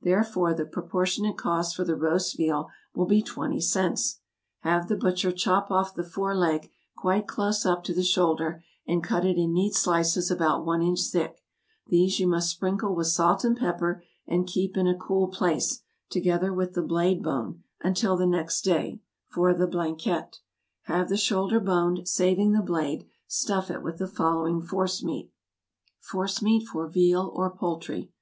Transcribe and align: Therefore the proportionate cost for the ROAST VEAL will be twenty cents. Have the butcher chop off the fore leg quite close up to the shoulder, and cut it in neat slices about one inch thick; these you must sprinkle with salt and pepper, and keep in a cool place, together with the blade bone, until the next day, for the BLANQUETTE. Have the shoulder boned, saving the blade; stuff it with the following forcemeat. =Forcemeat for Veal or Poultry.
Therefore 0.00 0.54
the 0.54 0.64
proportionate 0.64 1.36
cost 1.36 1.74
for 1.74 1.82
the 1.82 1.96
ROAST 1.96 2.36
VEAL 2.36 2.68
will 2.94 3.04
be 3.04 3.20
twenty 3.20 3.60
cents. 3.60 4.20
Have 4.60 4.86
the 4.86 4.94
butcher 4.96 5.32
chop 5.32 5.72
off 5.72 5.92
the 5.92 6.04
fore 6.04 6.36
leg 6.36 6.70
quite 6.96 7.26
close 7.26 7.66
up 7.66 7.82
to 7.82 7.92
the 7.92 8.04
shoulder, 8.04 8.62
and 8.86 9.02
cut 9.02 9.24
it 9.24 9.38
in 9.38 9.52
neat 9.52 9.74
slices 9.74 10.30
about 10.30 10.64
one 10.64 10.82
inch 10.82 11.00
thick; 11.06 11.42
these 11.88 12.20
you 12.20 12.28
must 12.28 12.48
sprinkle 12.50 12.94
with 12.94 13.08
salt 13.08 13.42
and 13.42 13.56
pepper, 13.56 14.04
and 14.24 14.46
keep 14.46 14.76
in 14.76 14.86
a 14.86 14.96
cool 14.96 15.26
place, 15.26 15.80
together 16.10 16.52
with 16.54 16.74
the 16.74 16.82
blade 16.82 17.20
bone, 17.20 17.64
until 17.80 18.16
the 18.16 18.24
next 18.24 18.60
day, 18.62 19.00
for 19.26 19.52
the 19.52 19.66
BLANQUETTE. 19.66 20.38
Have 20.82 21.08
the 21.08 21.16
shoulder 21.16 21.58
boned, 21.58 22.06
saving 22.06 22.52
the 22.52 22.62
blade; 22.62 23.08
stuff 23.26 23.68
it 23.68 23.82
with 23.82 23.98
the 23.98 24.06
following 24.06 24.62
forcemeat. 24.62 25.32
=Forcemeat 25.98 26.68
for 26.68 26.86
Veal 26.86 27.32
or 27.34 27.50
Poultry. 27.50 28.12